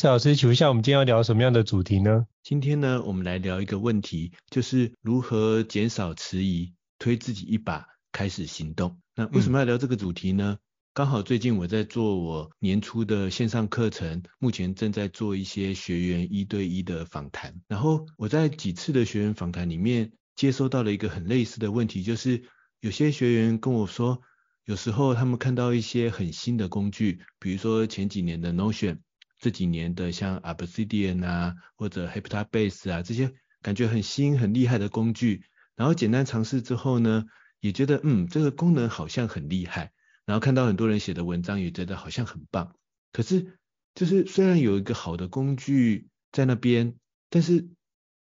[0.00, 2.26] 伊慈老师，请问一下，我们今天要聊什么样的主题呢？
[2.42, 8.98] 今天呢，我们来聊一个问题，就是如何减少迟疑，推自己一把，开始行动。
[9.14, 10.56] 那为什么要聊这个主题呢？
[10.58, 17.60] 嗯、刚好最近我在做我年初的线上课程，目前正在做一些学员一对一的访谈。
[17.68, 22.42] 然后我在几次的学员访谈里面，接收到了一个很类似的问题，就是
[22.80, 24.22] 有些学员跟我说，
[24.64, 29.00] 有时候他们看到一些很新的工具，比如说前几年的 Notion。
[29.40, 37.24] 这几年的像 Obsidian 啊，或者 Hyptabase 啊，这些感觉很新很厉害的工具，然后简单尝试之后呢，
[37.58, 39.92] 也觉得嗯，这个功能好像很厉害，
[40.26, 42.76] 然后看到很多人写的文章，也觉得好像很棒。
[43.12, 43.58] 可是
[43.94, 46.94] 就是虽然有一个好的工具在那边，
[47.30, 47.66] 但是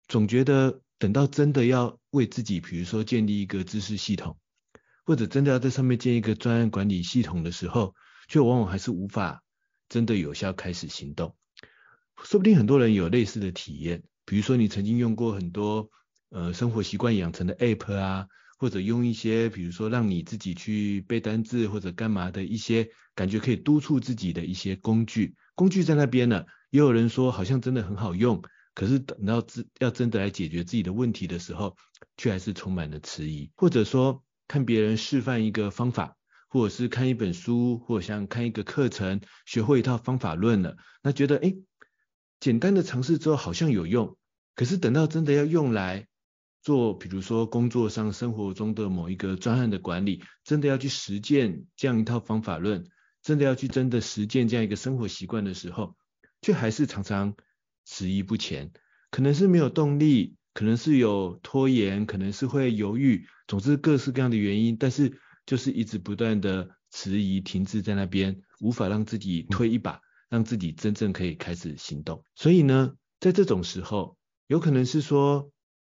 [0.08, 4.38] 总觉得等到真的要为自己，比如说建立一个知识系统，
[5.06, 7.94] 或者真的要在上面建一个专案管理系统的时候，
[8.30, 9.44] 却往往还是无法。
[9.90, 11.36] 真的有效开始行动，
[12.23, 15.89] 说不定很多人有类似的体验，比如说你曾经用过很多
[16.30, 18.28] 呃生活习惯养成的 App 啊，
[18.60, 28.44] 或者用一些比如说让你自己去背单字或者干嘛的一些感觉可以督促自己的一些工具，工具在那边呢，也有人说好像真的很好用，
[28.76, 31.76] 可是等到自要真的来解决自己的问题的时候，
[32.16, 36.16] 却还是充满了迟疑，或者说看别人示范一个方法。
[36.52, 41.61] 或者是看一本书，或者像看一个课程，学会一套方法论了，那觉得诶，
[42.39, 44.17] 简单的尝试之后好像有用，
[44.55, 46.08] 可是等到真的要用来
[46.64, 52.83] 做，比如说工作上、生活中的某一个专案的管理，真的要去实践这样一套方法论，
[53.21, 55.95] 真的要去真的实践这样一个生活习惯的时候，
[56.42, 57.36] 却还是常常
[57.86, 58.71] 迟疑不前，
[59.11, 65.20] 可能是没有动力，可能是有拖延，可能是会犹豫，总之各式各样的原因，但是。
[65.49, 69.99] 就是一直不断的迟疑停滞在那边，无法让自己推一把，
[70.30, 72.23] 让自己真正可以开始行动。
[72.36, 74.15] 所以呢，在这种时候，
[74.45, 75.52] 有可能是说，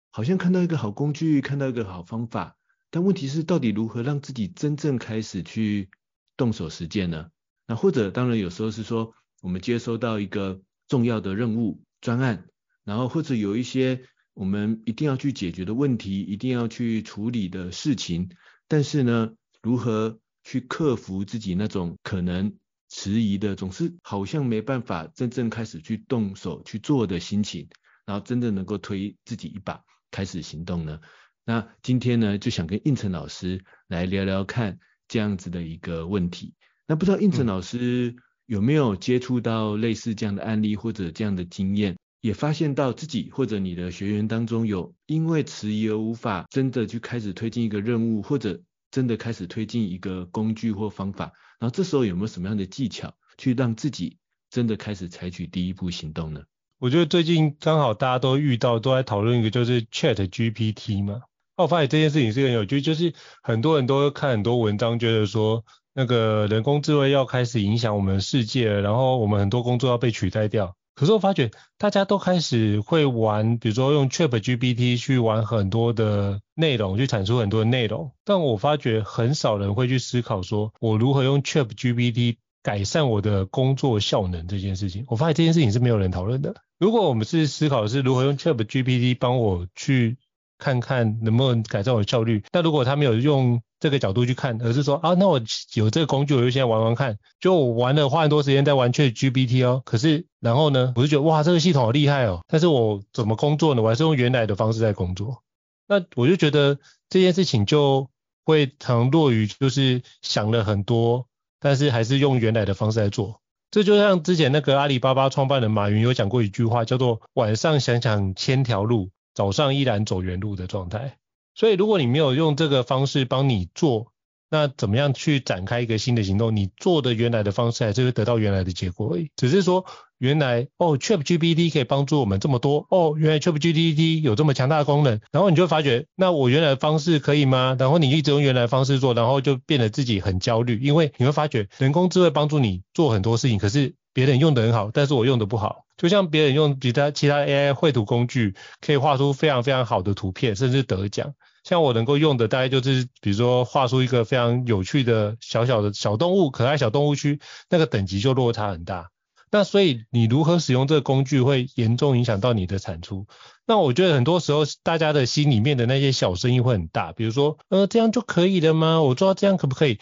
[0.09, 2.57] 好像看到一个好工具，看到一个好方法，
[2.89, 5.91] 但问题是到底如何让自己真正开始去
[6.35, 7.29] 动手实践呢？
[7.67, 12.47] 那或者当然有时候是说，我们接收到一个重要的任务专案，
[12.83, 14.01] 然后或者有一些
[14.33, 18.31] 我们一定要去解决的问题，一定要去处理的事情，
[18.67, 22.53] 但是呢，如何去克服自己那种可能
[22.89, 27.67] 迟疑的，总是好像没办法真正开始去动手去做的心情，
[28.05, 29.81] 然后真的能够推自己一把
[30.11, 30.99] 开始行动呢？
[31.45, 36.53] 那今天呢，就想跟应成老师来聊聊看这样子的一个问题。
[36.85, 38.15] 那不知道应成老师
[38.45, 48.61] 有没有接触到类似这样的案例或者这样的经验，也发现到自己或者你的学员当中有因为迟疑而无法真的去开始推进一个任务，或者
[48.93, 54.19] 真的开始推进一个工具或方法，然后这时候有没有什么样的技巧去让自己
[54.51, 56.43] 真的开始采取第一步行动呢？
[56.77, 61.21] 我觉得最近刚好大家都遇到，都在讨论一个就是 Chat GPT 嘛。
[61.57, 65.65] 那我发现这件事情是很有趣，就是很多人都看很多文章，觉得说
[65.95, 70.75] 那个人工智慧要开始影响我们的世界，然后我们很多工作要被取代掉。
[70.95, 78.11] 可是我发觉大家都开始会玩，比如说用 ChatGPT 去玩很多的内容，去产出很多的内容。
[78.23, 85.05] 但我发觉很少人会去思考说，我如何用 ChatGPT 改善我的工作效能这件事情。
[85.07, 86.55] 我发现这件事情是没有人讨论的。
[86.79, 90.17] 如果我们是思考是如何用 ChatGPT 帮我去
[90.57, 93.61] 看看能不能改善我的效率，那如果他没有用。
[93.83, 95.41] 这个角度去看，而是说啊，那我
[95.73, 97.19] 有这个工具，我就先玩玩看。
[97.41, 99.81] 就我玩了，花很多时间在玩 GPT 哦。
[99.83, 102.45] 可是然后呢，我就觉得哇，这个系统好厉害哦。
[102.47, 103.81] 但是我怎么工作呢？
[103.81, 105.43] 我还是用原来的方式在工作。
[105.85, 108.09] 那我就觉得这件事情就
[108.45, 111.27] 会常落于就是想了很多，
[111.59, 113.41] 但是还是用原来的方式在做。
[113.69, 121.17] 这就像之前那个阿里巴巴创办人马云有讲过一句话，叫做“晚上想想千条路，早上依然走原路”的状态。
[121.55, 124.07] 所以如果你没有用这个方式帮你做，
[124.49, 126.55] 那怎么样去展开一个新的行动？
[126.55, 129.31] 你做的原来的方式还是会得到原来的结果而已。
[129.35, 129.83] 只是说
[130.19, 137.75] 原来哦，ChatGPT 可以帮助我们这么多哦，原来 ChatGPT 有这么强大的功能，然后你就发觉，那我原来的方式可以吗？
[137.79, 145.85] 然后你一直用原来的方式做，然后就变得自己很焦虑，因为你会发觉人工智慧帮助你做很多事情，可是别人用得很好，但是我用得不好。
[145.97, 151.33] 就像别人用其他其他 AI 绘图工具，可以画出非常非常好的图片，甚至得奖。
[151.63, 157.39] 像我能够用的大概就是，比如说画出一个非常有趣的小小的小动物，可爱小动物区，
[157.69, 159.09] 那个等级就落差很大。
[159.49, 163.27] 那所以你如何使用这个工具，会严重影响到你的产出。
[163.65, 169.01] 那我觉得很多时候大家的心里面的那些小声音会很大，比如说，呃，这样就可以了吗？
[169.01, 169.99] 我做到这样可不可以？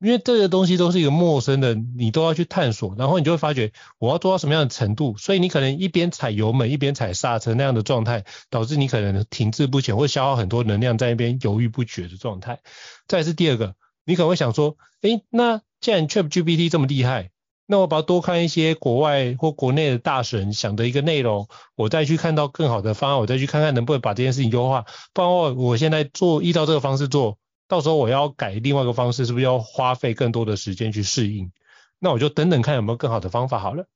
[0.00, 12.60] 因为这个东西都是一个陌生的，你都要去探索，然后你就会发觉我要做到什么样的程度，所以你可能一边踩油门一边踩刹车那样的状态，导致你可能停滞不前，会消耗很多能量在那边犹豫不决的状态。
[13.06, 13.74] 再是第二个，
[14.06, 17.30] 你可能会想说，诶，那既然 ChatGPT 这么厉害，
[17.66, 27.36] 那我把它多看一些国外或国内的大神想的一个内容，我再去看到更好的方案，我再去看看能不能把这件事情优化，不然我我现在做依照这个方式做。
[27.70, 31.52] 到时候我要改另外一个方式，是不是要花费更多的时间去适应？
[32.00, 33.86] 那我就等等看有没有更好的方法好了。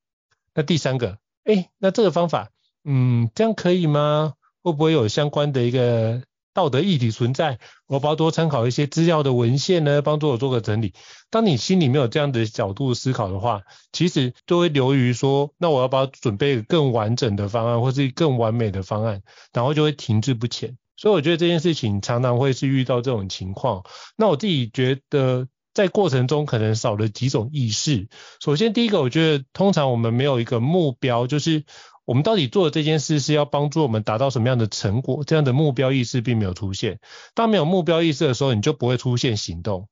[0.55, 2.51] 那第三个，哎，那这个方法，
[2.85, 4.35] 嗯，这样可以吗？
[4.63, 6.23] 会不会有相关的一个
[6.53, 7.59] 道德议题存在？
[7.89, 10.95] 我要多参考一些资料的文献呢，帮助我做个整理。
[11.29, 20.79] 当你心里没有这样的角度思考的话，其实就会流于说，那我要不要准备一个更完整的方案，或是更完美的方案，然后就会停滞不前。
[20.97, 23.83] 所以我觉得这件事情常常会是遇到这种情况。
[24.17, 28.09] 那我自己觉得在过程中可能少了几种意识。
[28.41, 31.65] 首先第一个，我觉得通常我们没有一个目标，就是
[32.05, 37.01] 我们到底做的这件事是要帮助我们达到什么样的成果，这样的目标意识并没有出现。
[37.35, 39.89] 当没有目标意识的时候，你就不会出现行动，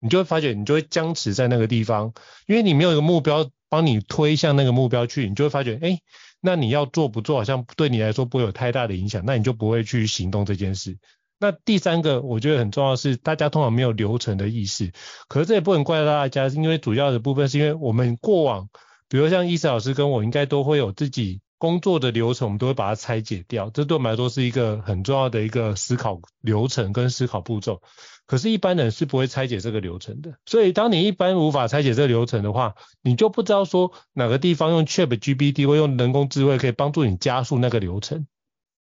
[0.00, 2.14] 你就会发觉你就会僵持在那个地方，
[2.46, 6.00] 因为你没有一个目标帮你推向那个目标去，你就会发觉，哎。
[6.40, 10.96] 那你要做不做，好像对你来说不会有太大的影响，那你就不会去行动这件事。
[11.40, 14.92] 那第三个，我觉得很重要是，大家通常没有流程的意识。
[15.28, 18.68] 可是这也不能怪大家，因为主要的部分是因为我们过往，
[19.08, 23.68] 比如像伊思老师跟我，应该都会有自己工作的流程，我们都会把它拆解掉。
[23.70, 27.82] 这对我们来说是一个很重要的一个思考流程跟思考步骤。
[28.26, 30.38] 可是，一般人是不会拆解这个流程的。
[30.44, 38.26] 所以，当你一般无法拆解这个流程的话，你就不知道说哪个地方用 c h a p g b t 或用人工智慧可以帮助你加速那个流程，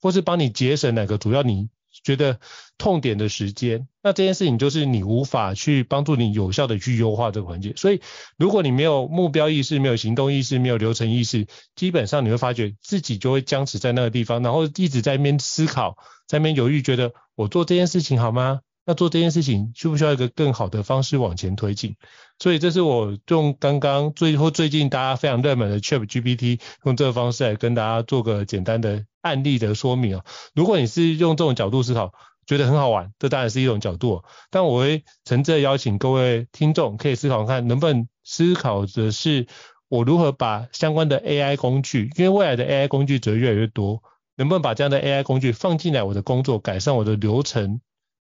[0.03, 1.69] 或是帮你节省哪个主要你
[2.07, 2.39] 觉得
[2.79, 3.89] 痛点的时间。
[4.01, 7.73] 那这件事情就是你无法去帮助你有效的去优化这个环节。
[7.75, 8.01] 所以，
[8.39, 15.97] 如果你没有目标意识、没有行动意识、没有流程意识，基本上你会发觉自己就会僵持在那个地方，然后一直在那边思考，
[16.29, 18.61] 在那边犹豫，觉得我做这件事情好吗？
[18.87, 21.97] 那做这件事情需不需要一个更好的方式往前推进？
[22.39, 30.25] 所以这是我用刚刚最后最近大家非常热门的 ChatGPT 用这个方式来跟大家做个简单的案例的说明啊。
[30.55, 32.13] 如果你是用这种角度思考，
[32.47, 34.23] 觉得很好玩，这当然是一种角度。
[34.51, 39.49] 但我会诚挚邀请各位听众可以思考看，能不能思考的是
[39.89, 44.01] 我如何把相关的 AI 工具，因为未来的 AI 工具只会越来越多，
[44.37, 47.81] 能不能把这样的 AI 工具放进来我的工作，改善我的流程？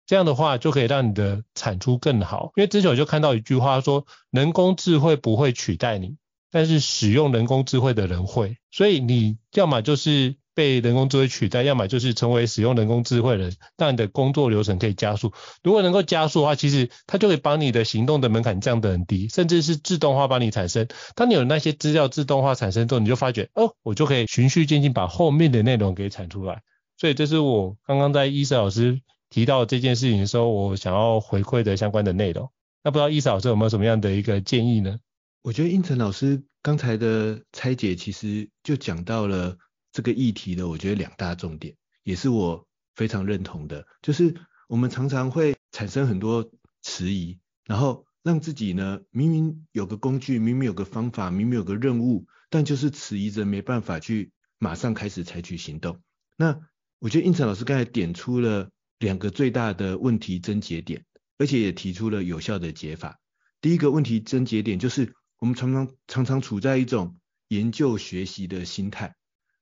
[0.09, 6.15] 这样的话就可以让你的产出更好，因为之前我就看到一句话说，人工智慧不会取代你，
[6.49, 15.31] 但是使用人工智慧的人会，所以你要么就是被人工智慧取代，要么就是成为使用人工智慧的人，让你的工作流程可以加速。
[15.61, 20.87] 如果能够加速的话，其实它就可以帮你的行动的门槛降得很低，甚至是自动化帮你产生。
[21.13, 26.63] 当你有那些资料自动化产生之后，你就发觉哦，我就可以循序渐进把后面的内容给产出来。
[26.97, 29.01] 所以这是我刚刚在伊瑟老师。
[29.29, 32.51] 提到这件事情的时候，我想要回馈的相关的内容。
[32.83, 34.99] 那不知道伊莎老师有没有什么样的一个建议呢？
[35.41, 39.57] 我觉得胤丞老师刚才的拆解，其实就讲到了
[39.91, 43.85] 这个议题的，我觉得两大重点，也是我非常认同的。
[44.01, 44.35] 就是
[44.67, 46.49] 我们常常会产生很多
[46.81, 55.99] 迟疑，然后让自己呢，明明有个工具，明明有个方法，明明有个任务，但就是迟疑着没办法去马上开始采取行动。
[56.35, 56.59] 那
[56.99, 58.71] 我觉得胤丞老师刚才点出了。
[58.99, 61.05] 两个最大的问题症结点，
[61.37, 63.19] 而且也提出了有效的解法。
[63.61, 67.15] 第一个问题症结点就是，我们常常常常处在一种
[67.47, 69.15] 研究学习的心态。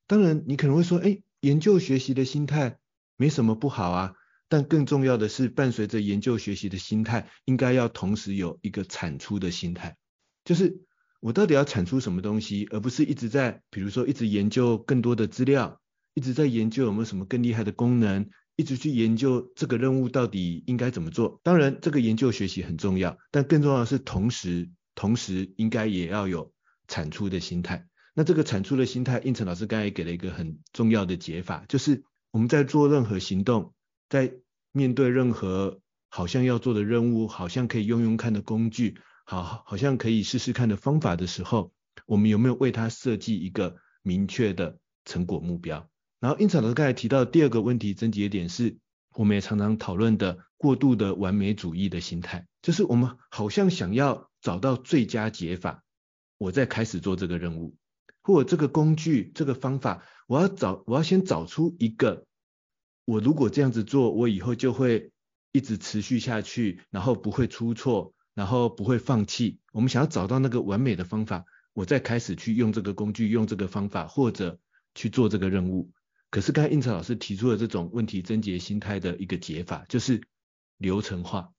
[0.08, 2.78] 当然，你可能会说，哎，研究学习的心态
[3.16, 4.14] 没什么不好啊。
[4.50, 9.98] 但更重要的是，伴随着研究学习的心态，应该要同时有一个产出的心态，
[10.46, 10.80] 就是
[11.20, 15.82] 我到底要产出什么东西，而不是一直在，比如说一直研究更多的资料，
[16.14, 21.40] 一直在研究有没有什么更厉害的功能，一直去研究这个任务到底应该怎么做。
[21.44, 26.52] 当然，这个研究学习很重要，但更重要的是同时，同时应该也要有
[26.88, 27.88] 产出的心态。
[28.16, 33.74] 那这个产出的心态，应成老师刚才给了一个很重要的解法，就是我们在做任何行动。
[34.10, 34.34] 在
[34.72, 41.72] 面对任何好像要做的任务，好像可以用用看的工具，好，好像可以试试看的方法的时候，
[42.08, 45.88] 我们有没有为它设计一个明确的成果目标？
[46.20, 48.78] 然后胤丞老师刚才提到的第二个问题症结点是，
[49.14, 55.84] 我们也常常讨论的过度的完美主义的心态，就是我们好像想要找到最佳解法，
[56.38, 57.76] 我再开始做这个任务，
[58.24, 62.26] 或者这个工具、这个方法，我要找，我要先找出一个。
[63.06, 65.12] 我如果这样子做，我以后就会
[65.52, 69.60] 一直持续下去，然后不会出错，然后不会放弃。
[69.72, 74.60] 我们想要找到那个完美的方法，我再开始去用这个工具，用这个方法，或者
[74.96, 75.92] 去做这个任务。
[76.30, 80.22] 可是刚才胤丞老师提出了这种问题症结心态的一个解法，就是
[80.78, 81.52] 流程化。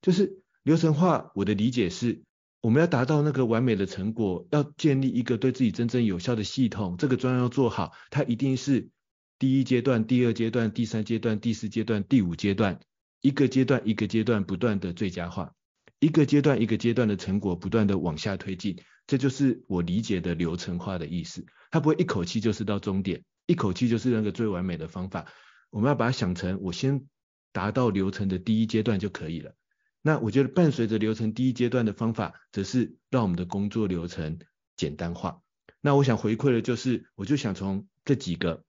[0.00, 2.22] 就是流程化，我的理解是，
[2.60, 8.90] 我们要达到那个完美的成果，要建立一个对自己真正有效的系统，这个专要做好，它一定是。
[9.38, 12.78] 第一阶段、第二阶段、第三阶段、第四阶段、第五阶段，
[13.22, 15.52] 一个阶段一个阶段不断的最佳化，
[15.98, 21.44] 一个阶段一个阶段的成果不断的往下推进，这就是我理解的流程化的意思。
[21.72, 25.26] 它不会一口气就是到终点，一口气就是那个最完美的方法。
[25.70, 27.06] 我们要把它想成，我先
[27.52, 29.54] 达到流程的第一阶段就可以了。
[30.02, 34.38] 那我觉得伴随着流程第一阶段的方法，则是让我们的工作流程
[34.76, 35.42] 简单化。
[35.80, 38.64] 那我想回馈的就是，我就想从这几个。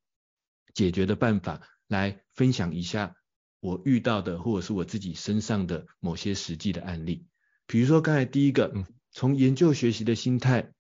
[0.74, 3.15] 解决的办法来分享一下
[3.60, 7.27] 我遇到的或者是我自己身上的某些实际的案例。
[7.68, 8.74] 比如说刚才第一个，
[9.12, 10.74] 从研究学习的心态，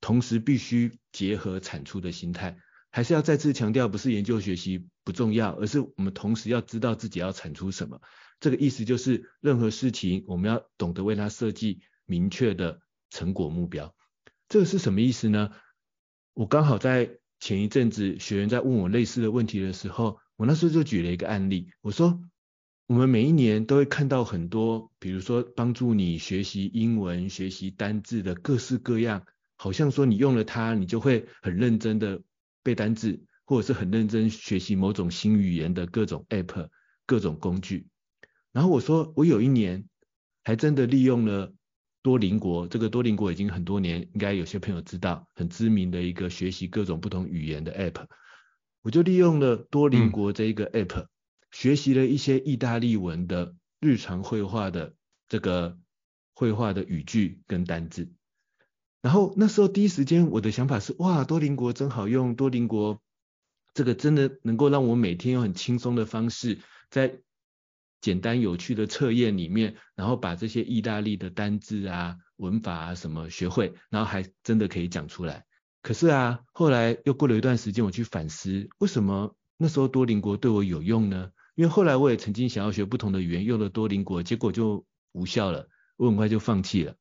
[0.00, 2.56] 同时必须结合产出的心态，
[2.94, 8.00] 还是要再次强调，不是研究学习不重要，而是我们同时要知道自己要产出什么。
[8.38, 13.96] 这个意思就是，任何事情我们要懂得为它设计明确的成果目标。
[14.48, 15.50] 这个是什么意思呢？
[16.34, 17.18] 我刚好在。
[17.40, 22.18] 前一阵子学员在问我类似的问题的时候，我那时候就举了一个案例，我说
[22.86, 32.22] 我们每一年都会看到很多，比如说帮助你学习英文、学习单字的各式各样，好像说你用了它，你就会很认真的
[32.64, 36.68] 背单字，或者是很认真学习某种新语言的各种 app、
[37.06, 37.86] 各种工具。
[38.50, 39.88] 然后我说我有一年
[40.42, 41.54] 还真的利用了。
[42.04, 48.04] 多邻国，这个多邻国已经很多年，应该有些朋友知道，很知名的一个学习各种不同语言的 app。
[48.82, 51.08] 我就利用了多邻国这一个 app，嗯，
[51.50, 54.94] 学习了一些意大利文的日常绘画的
[55.28, 55.78] 这个
[56.34, 58.12] 绘画的语句跟单字。
[59.04, 63.02] 然后那时候第一时间我的想法是，哇，多邻国真好用，多邻国
[63.74, 67.20] 这个真的能够让我每天用很轻松的方式在。
[68.00, 75.46] 简单有趣的测验里面，然后把这些意大利的单字啊、文法啊什么学会，然后还真的可以讲出来。
[75.80, 81.30] 可是啊，后来又过了一段时间，我去反思，为什么那时候多邻国对我有用呢？
[81.54, 86.96] 因为后来我也曾经想要学不同的语言，用了多邻国，结果就无效了，我很快就放弃了。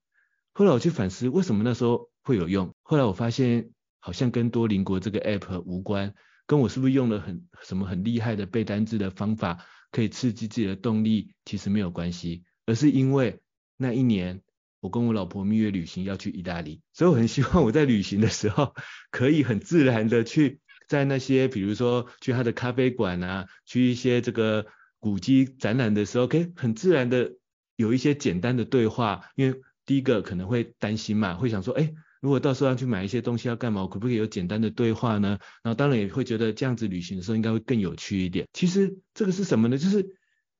[0.53, 2.73] 后来我去反思，为什么那时候会有用？
[2.83, 3.69] 后来我发现，
[3.99, 6.13] 好像跟多邻国这个 app 无关，
[6.45, 9.65] 跟我是不是用了很什么很厉害的背单字的方法？
[9.91, 13.41] 可以刺激自己的动力，其实没有关系，而是因为
[13.77, 14.41] 那一年
[14.79, 18.73] 我跟我老婆蜜月旅行要去意大利，所以我很希望我在旅行的时候
[19.11, 24.65] 可以很自然的去在那些，比如说去他的咖啡馆啊，去一些这个
[24.99, 27.35] 古迹展览的时候，可以很自然的
[27.75, 31.93] 有一些简单的对话，因为第一个可能会担心嘛，会想说，哎。
[32.23, 35.37] 如果到时候要去买一些东西要干嘛，可不可以有简单的对话呢？
[35.61, 38.47] 然后当然也会觉得这样子旅行的时候应该会更有趣一点。
[38.53, 39.77] 其实这个是什么呢？
[39.77, 40.15] 就是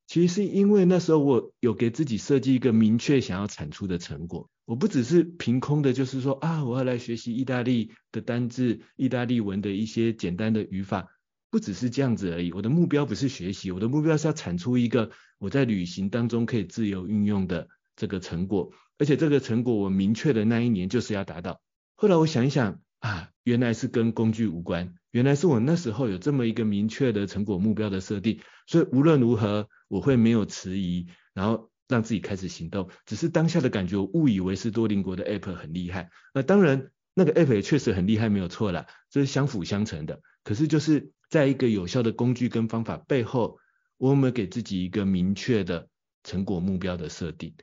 [0.06, 11.08] 其实是因为那时候我有给自己设计一个明确想要产出的成果，我不只是凭空的，就是说啊，我要来学习意大利的单字、意大利文的一些简单的语法，
[11.50, 12.52] 不只是这样子而已。
[12.52, 18.72] 我的目标不是学习，我的目标是要产出一个我在旅行当中可以自由运用的这个成果。
[18.98, 21.62] 而且这个成果我明确的那一年就是要达到。
[21.96, 32.90] 后来我想一想啊，原来是跟工具无关，原来是我那时候有这么一个明确的成果目标的设定，所以无论如何我会没有迟疑，然后让自己开始行动。
[33.06, 36.10] 只是当下的感觉，我误以为是多邻国的 app 很厉害。
[36.34, 40.22] 那当然那个 app 也确实很厉害，没有错啦，这是相辅相成的。
[40.44, 43.60] 可是就是在一个有效的工具跟方法背后，
[43.98, 45.90] 我有没有给自己一个明确的
[46.24, 47.54] 成果目标的设定？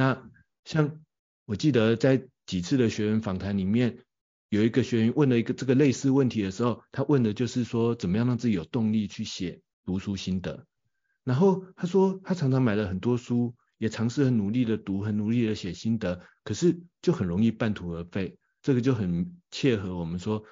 [0.00, 0.30] 那
[0.64, 0.98] 像
[1.44, 3.98] 我记得在几次的学员访谈里面，
[4.48, 10.64] 有一个学员问了一个这个类似问题的时候，他问的就是说，怎么样让自己有动力去写读书心得？
[11.22, 18.38] 然后他说，他常常买了很多书，也尝试很努力的读，很努力的写心得，可是就很容易半途而废。
[18.62, 20.42] 这个就很切合我们说，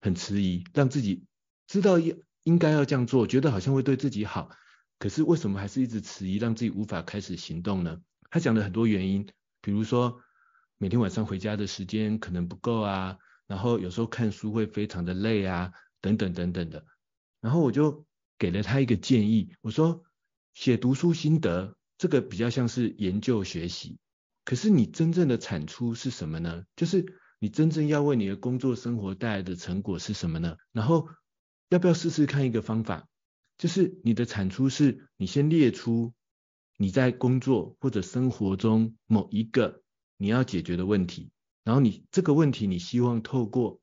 [0.00, 1.22] 很迟疑，让自己
[1.68, 4.50] 知道应应该要这样做，觉得好像会对自己好，
[4.98, 8.00] 可是为什么还是一直迟疑，让自己无法开始行动呢？
[8.32, 9.28] 他讲了很多原因，
[9.60, 10.22] 比如说
[10.78, 15.70] 每天晚上回家的时间可能不够啊，然后有时候看书会非常的累啊，
[16.00, 16.86] 等等等等的。
[17.42, 18.06] 然后我就
[18.38, 20.02] 给了他一个建议，我说
[20.54, 23.98] 写读书心得，这个比较像是研究学习，
[24.46, 26.64] 可是你真正的产出是什么呢？
[26.74, 27.04] 就是
[27.38, 30.56] 你真正要为你的工作生活带来的成果是什么呢？
[30.72, 31.06] 然后
[31.68, 33.08] 要不要试试看一个方法，
[33.58, 36.14] 就是你的产出是你先列出
[36.76, 39.82] 你在工作或者生活中某一个
[40.16, 41.30] 你要解决的问题，
[41.64, 43.80] 然后你这个问题你希望透过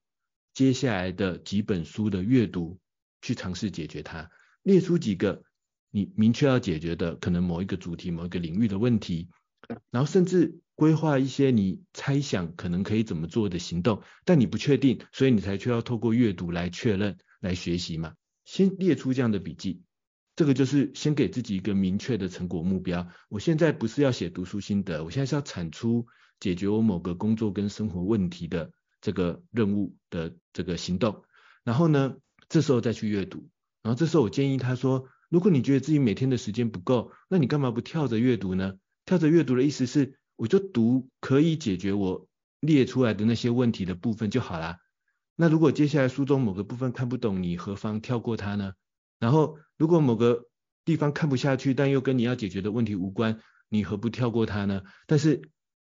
[0.53, 2.79] 接下来的几本书的阅读
[3.22, 4.29] 去尝试解决它，
[4.63, 5.43] 列出几个。
[5.91, 9.27] 你明确要解决的可能某一个主题、某一个领域的问题，
[9.89, 18.13] 然后甚至规划一些你猜想可能可以怎么做的行动，但你不确定，所以你才需要透过阅读来确认、来学习嘛。
[18.46, 19.81] 先列出这样的笔记，
[20.39, 23.05] 这个就是先给自己一个明确的成果目标。
[23.27, 26.08] 我现在不是要写读书心得，我现在是要产出
[26.39, 31.25] 解决我某个工作跟生活问题的这个任务的这个行动。
[31.65, 32.15] 然后呢，
[32.48, 33.50] 这时候再去阅读，
[33.84, 35.10] 然后这时候我建议他说。
[35.27, 38.75] 如果你觉得自己每天的时间不够，那你干嘛不跳着阅读呢？
[39.05, 42.25] 跳着阅读的意思是，我就读可以解决我
[42.62, 44.77] 列出来的那些问题的部分就好啦。
[45.36, 48.72] 那如果接下来书中某个部分看不懂，你何妨跳过它呢？
[49.20, 50.46] 然后如果某个
[50.86, 54.82] 地方看不下去，但又跟你要解决的问题无关，你何不跳过它呢？
[55.06, 55.42] 但是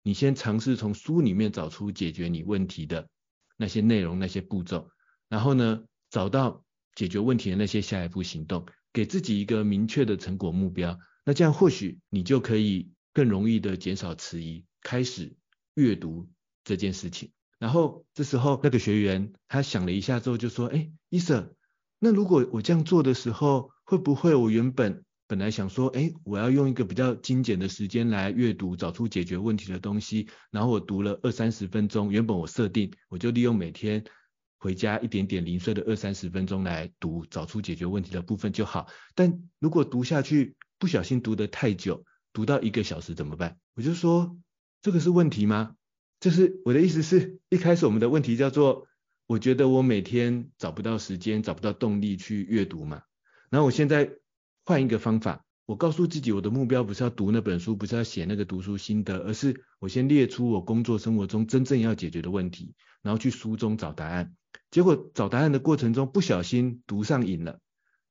[0.02, 3.08] 你先尝试从书里面找出解决你问题的
[3.56, 4.90] 那些内容、那些步骤，
[5.28, 8.66] 然后呢，找到解决问题的那些下一步行动。
[8.92, 15.34] 给自己一个明确的成果目标，那这样或许你就可以更容易的减少迟疑，开始
[15.74, 16.28] 阅读
[16.62, 17.32] 这件事情。
[17.58, 21.56] 然后这时候那个学员他想了一下之后就说：“哎，伊瑟，
[22.04, 34.04] 那如果我这样做的时候，会不会我原本本来想说，哎，我要用一个比较精简的时间来阅读，找出解决问题的东西，然后我读了二三十分钟，原本我设定我就利用每天。”
[34.60, 38.86] 回家一点点零碎的二三十分钟来读，找出解决问题的部分就好。
[39.14, 43.56] 但如果读下去不小心读得太久，读到一个小时怎么办？
[43.76, 44.36] 我就说
[44.82, 45.74] 这个是问题吗？
[46.20, 48.86] 就是我的意思是一开始我们的问题叫做，
[49.26, 53.02] 我觉得我每天找不到时间，找不到动力去阅读嘛。
[53.50, 54.10] 然后我现在
[54.64, 64.34] 换一个方法，我告诉自己我的目标不是要读那本书，不是要写那个读书心得，而是我先列出我工作生活中真正要解决的问题，然后去书中找答案。
[64.70, 67.60] 结果找答案的过程中不小心读上瘾了，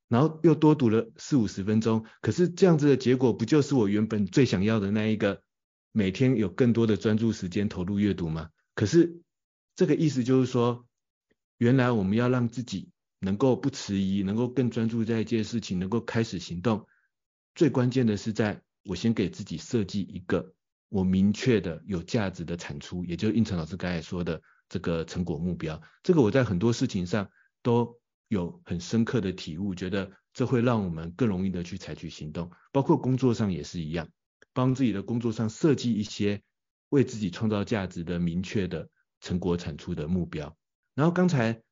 [0.08, 2.04] 然后又多读了四五十分钟。
[2.22, 5.42] 可是这样子的结果不就是我原本最想要的那一个，
[5.92, 8.48] 每天有更多的专注时间投入阅读吗？
[8.74, 9.20] 可是
[9.76, 10.86] 这个意思就是说，
[11.58, 16.86] 原来我们要让自己能够不迟疑，能够更专注在一件事情，能够开始行动，
[17.54, 20.54] 最关键的是在我先给自己设计一个
[20.88, 24.42] 我明确的有价值的产出，也就是应成老师刚才说的。
[24.66, 27.30] 这个成果目标，这个我在很多事情上
[27.62, 34.08] 都有很深刻的体悟，觉得这会让我们更容易的去采取行动，包括工作上也是一样，
[34.54, 36.42] 帮自己的工作上设计一些
[36.88, 38.88] 为自己创造价值的明确的
[39.20, 40.56] 成果产出的目标。
[40.94, 41.62] 然后刚才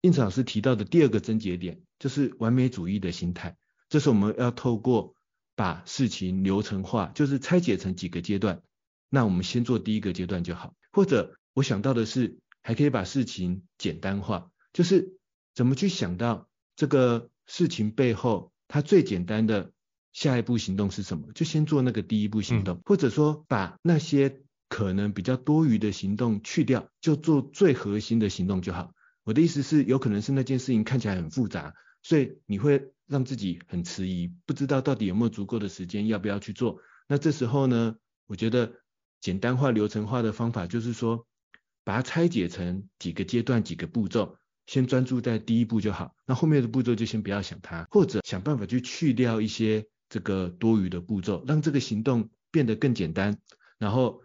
[0.00, 3.56] 印子老师提到的第二个症结点，就是完美主义的心态，
[3.88, 5.14] 这是我们要透过
[5.54, 8.62] 把事情流程化，就是拆解成几个阶段，
[9.08, 11.36] 那我们先做第一个阶段就好，或者。
[11.54, 15.18] 我想到的是，还可以把事情简单化，就是
[15.54, 19.70] 怎么去想到这个事情背后，它最简单的
[20.14, 21.30] 下一步行动是什么？
[21.34, 24.40] 就先做那个第一步行动，或者说把那些
[24.72, 28.94] 可能比较多余的行动去掉，就做最核心的行动就好。
[29.22, 36.80] 我的意思是，有可能是那件事情看起来很复杂，所以你会让自己很迟疑，不知道到底有没有足够的时间，要不要去做。
[37.06, 38.72] 那这时候呢，我觉得
[39.20, 41.26] 简单化、流程化的方法就是说。
[41.84, 46.14] 把它拆解成几个阶段、几个步骤，先专注在第一步就好。
[46.24, 53.36] 那后面的步骤就先不要想它，或者想办法去去掉一些这个多余的步骤，让这个行动变得更简单。
[53.78, 54.22] 然后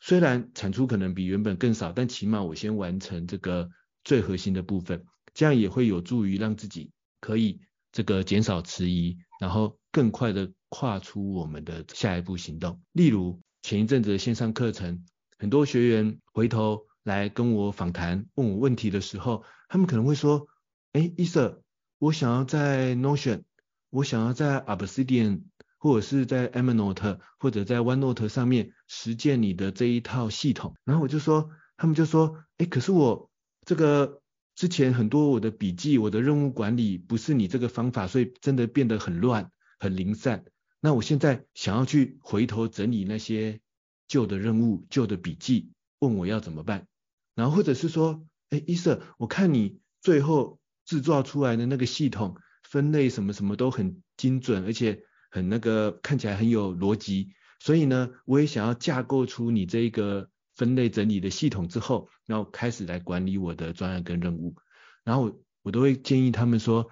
[0.00, 3.70] 虽然产出可能比原本更少，但起码我先完成这个
[4.04, 5.04] 最核心的部分，
[5.34, 7.60] 这样也会有助于让自己可以
[7.92, 12.80] 这个减少迟疑，然后更快的跨出我们的下一步行动。
[12.92, 15.04] 例如前一阵子的线上课程，
[15.38, 20.46] 很多学员回头来跟我访谈，问我问题的时候，他们可能会说：
[20.92, 21.62] 哎，伊 Sir，
[21.98, 23.42] 我想要在 Notion，
[23.90, 25.42] 我想要在 Obsidian，
[25.78, 30.74] 或者是在 Evernote，或者在 OneNote 上面实践你的这一套系统。
[30.84, 33.30] 然后我就说，他们就说：哎，可是我
[33.64, 34.20] 这个。
[34.56, 40.46] 之前很多我的笔记、我的任务管理不是你这个方法，所以真的变得很乱、很零散。
[40.80, 43.60] 那我现在想要去回头整理那些
[44.08, 46.86] 旧的任务、旧的笔记，问我要怎么办？
[47.34, 55.04] 然后或者是说，哎，伊瑟我看你最后制造出来的那个系统分类什么什么都很精准，而且
[55.36, 57.28] 很那个看起来很有逻辑，
[57.60, 60.30] 所以呢，我也想要架构出你这一个。
[60.56, 64.56] 分类整理的系统之后，然后开始来管理我的专案跟任务，
[65.04, 66.90] 然后我，我都会建议他们说，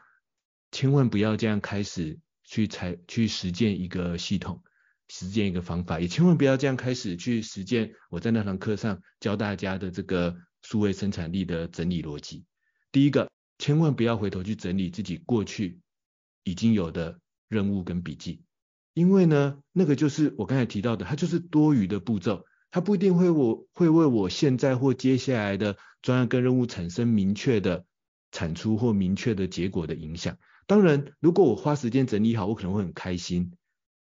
[0.71, 4.63] 千万不要这样开始去采去实践一个系统，
[5.09, 12.45] 实践一个方法，也千万不要这样开始去实践我在那堂课上教大家的这个数位生产力的整理逻辑。
[12.93, 15.81] 第一个，千万不要回头去整理自己过去
[16.43, 17.19] 已经有的
[17.55, 18.43] 任务跟笔记，
[18.93, 22.45] 因为呢，那个就是我刚才提到的，它就是多余的步骤。
[22.71, 27.85] 它不一定会我会为我现在或接下来的专案跟任务产生明确的
[28.33, 30.37] 产出或明确的结果的影响。
[30.67, 33.53] 当然，如果我花时间整理好，我可能会很开心。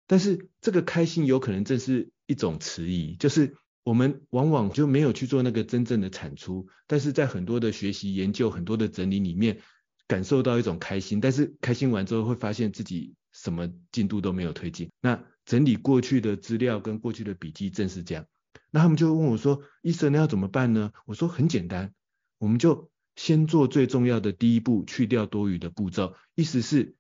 [0.08, 6.68] 但是这个开心有可能正是一种迟疑，就是我们往往就没有去做那个真正的产出。
[6.88, 9.60] 但是在很多的学习、研究、很多的整理里面，
[10.08, 11.20] 感受到一种开心。
[11.20, 14.90] 但是开心完之后，会发现自己什么进度都没有推进。
[15.02, 18.26] 那整理过去的资料跟过去的笔记，正是这样。
[18.72, 21.94] 那他们就问我说：“医生，那要怎么办呢？”我说：“很简单，
[22.38, 26.16] 我们就先做最重要的第一步，去掉多余的步骤。
[26.36, 26.96] 意思是，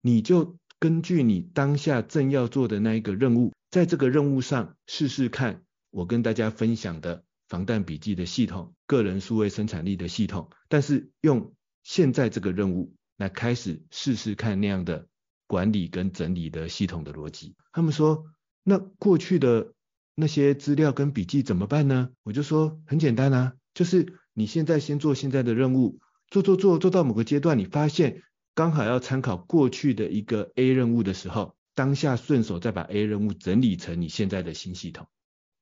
[0.00, 15.08] 你就根据你当下正要做的那一个任务，在这个任务上试试看我跟大家分享的防弹笔记的系统、个人数位生产力的系统，但是用现在这个任务来开始试试看那样的
[15.48, 18.26] 管理跟整理的系统的逻辑。”他们说
[18.62, 19.72] ：“那过去的。”
[20.20, 22.10] 那些资料跟笔记怎么办呢？
[22.24, 35.06] 我就说很简单啊，就是你现在先做现在的任务，做做做做到某个阶段，你发现刚好要参考过去的一个 A 任务的时候，当下顺手再把 A 任务整理成你现在的新系统，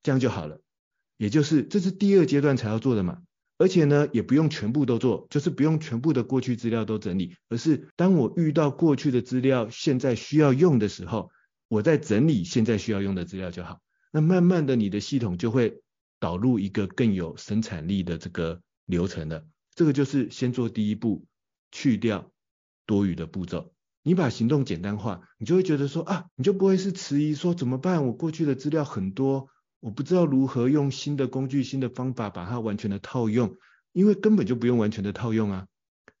[0.01, 0.59] 这样就好了。
[1.17, 3.19] 也就是这是第二阶段才要做的嘛，
[3.57, 11.31] 而且呢也不用全部都做，就是不用全部的过去资料都整理，而是当我遇到过去的资料现在需要用的时候，
[11.67, 13.79] 我再整理现在需要用的资料就好。
[14.11, 15.81] 那慢慢的，你的系统就会
[16.19, 19.45] 导入一个更有生产力的这个流程了。
[19.75, 21.25] 这个就是先做第一步，
[21.71, 22.31] 去掉
[22.85, 23.73] 多余的步骤。
[24.03, 28.07] 你把行动简单化，你就会觉得说啊，你就不会是迟疑说怎么办？
[28.07, 33.55] 我过去的资料很多，我不知道如何用新的工具、新的方法把它完全的套用，
[33.93, 35.67] 因为根本就不用完全的套用啊。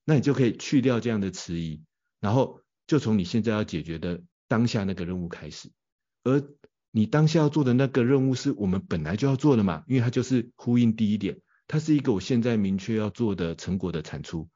[0.05, 1.83] 那你就可以去掉这样的迟疑，
[2.19, 5.71] 然后就从你现在要解决的当下那个任务开始，
[6.23, 6.43] 而。
[6.91, 14.49] 你当下要做的那个任务是我们本来就要做的嘛，因为它就是呼应第一点，它是一个我现在明确要做的成果的产出，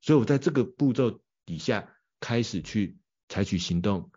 [0.00, 2.96] 所以我在这个步骤底下开始去
[3.28, 4.10] 采取行动，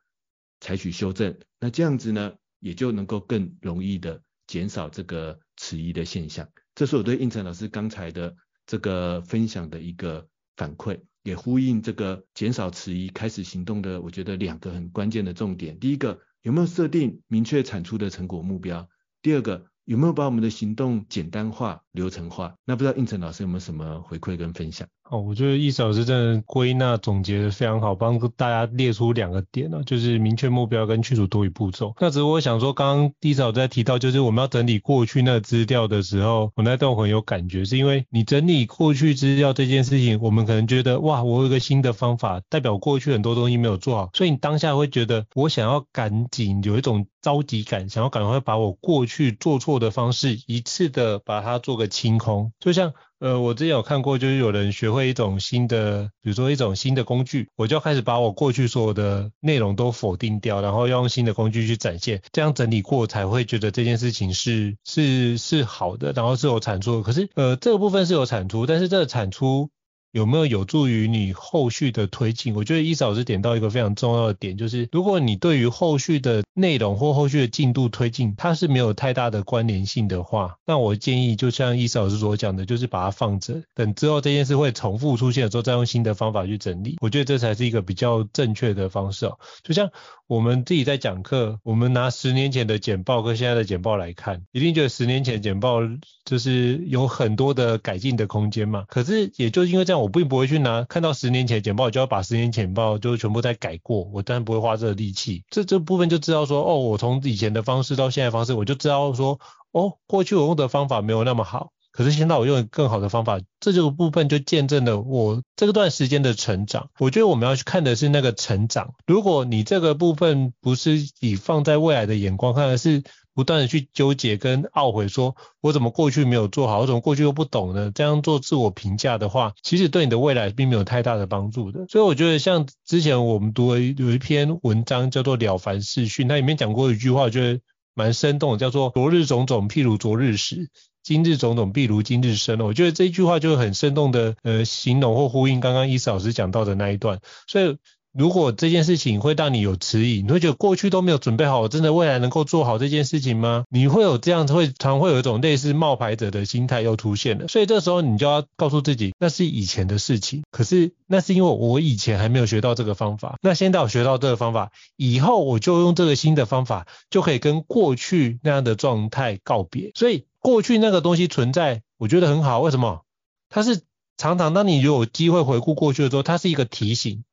[0.62, 6.48] 采取修正，那这样子呢，也就能够更容易的减少这个迟疑的现象。
[6.76, 15.80] 这是我对应成老师刚才的这个分享的一个反馈，也呼应这个减少迟疑、开始行动的，我觉得两个很关键的重点。
[15.80, 16.22] 第一个。
[16.46, 18.88] 有没有设定明确产出的成果目标？
[19.24, 22.56] 第二个，有没有把我们的行动简单化、流程化？
[22.66, 24.88] 那不知道应成老师有没有什么回馈跟分享？
[25.08, 31.94] 哦，我觉得易老师真的归纳总结的非常好，帮大家列出两个点呢，就是明确目标跟去除多余步骤。
[32.00, 52.91] 那只是我想说，刚刚易老师在提到，就是我们要整理过去那个资料的时候，我那段很有感觉，是因为你整理过去资料这件事情，我们可能觉得哇，我有一个新的方法，代表过去很多东西没有做好，所以你当下会觉得我想要赶紧有一种着急感，想要赶快把我过去做错的方式一次的把它做个清空，就像。
[53.19, 67.01] 呃，我之前有看过，就是有人学会一种新的，比如说一种新的工具，我就开始把我过去所有的内容都否定掉，然后要用新的工具去展现，这样整理过才会觉得这件事情是是是好的，然后是有产出。
[67.01, 69.69] 可是，呃，这个部分是有产出，但是这个产出
[70.15, 72.56] 有没有有助于你后续的推进？
[72.56, 86.95] 我觉得伊嫂老师点到一个非常重要的点，就是如果你对于后续的内容或后续的进度推进，它是没有太大的关联性的话，那我建议就像伊嫂老师所讲的，就是把它放着，等之后这件事会重复出现的时候，再用新的方法去整理。
[87.01, 89.38] 我觉得这才是一个比较正确的方式哦。
[89.63, 89.91] 就像
[90.28, 95.82] 我们自己在讲课，我们拿十年前的简报跟现在的简报来看，一定觉得十年前简报
[96.26, 98.86] 就是有很多的改进的空间嘛。
[98.88, 105.44] 可是也就因为这样，我并不会去拿看到十年前简报我就要把十年前简报就全部再改过，我当然不会花这个力气。
[105.52, 109.40] 这这部分就知道说，哦，我从以前的方式到现在方式，我就知道说，
[109.74, 111.72] 哦，过去我用的方法没有那么好。
[111.96, 116.90] 可是现在我用更好的方法，这这个部分就见证了我这段时间的成长。
[117.00, 118.96] 我觉得我们要去看的是那个成长。
[119.08, 123.02] 如果你这个部分不是以放在未来的眼光看，而是
[123.34, 127.94] 不断的去纠结跟懊悔，说我怎么过去没有做好，我怎么过去又不懂呢？
[127.96, 131.86] 这样做自我评价的话，其实对你的未来并没有太大的帮助的。
[131.88, 137.62] 所以我觉得像之前我们读了有一篇文章叫做《了凡四训》，它里面讲过一句话，我觉得
[137.94, 140.68] 蛮生动的，叫做“昨日种种，譬如昨日死。”
[141.06, 142.60] 今日种种，必如今日生。
[142.62, 147.20] 我觉得这一句话就很生动的，呃，形容或呼应刚刚伊思老师讲到的那一段。
[147.46, 147.78] 所以，
[148.17, 153.65] 如果这件事情会让你有迟疑，你会觉得过去都没有准备好，我真的未来能够做好这件事情吗？
[153.69, 157.47] 你会有这样，会常会有一种类似冒牌者的心态又出现了。
[157.47, 160.43] 所以这时候你就要告诉自己，那是以前的事情。
[160.51, 163.38] 可是那是因为我以前还没有学到这个方法。
[163.41, 169.91] 那现在我学到这个方法，以后我就用这个新的方法，就可以跟过去那样的状态告别。
[169.95, 170.25] 所以。
[170.45, 172.60] 过去那个东西存在，我觉得很好。
[172.60, 173.01] 为什么？
[173.49, 173.82] 它是
[174.15, 177.23] 常常当你有机会回顾过去的时候，它是一个提醒，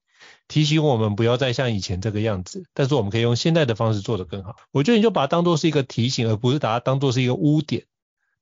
[0.52, 2.64] 提醒我们不要再像以前这个样子。
[2.74, 4.56] 但是我们可以用现在的方式做得更好。
[4.70, 7.84] 我觉得你就把它当做是一个提醒，而不是把它当做是一个污点。